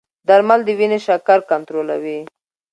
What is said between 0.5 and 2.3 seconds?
د وینې شکر کنټرولوي.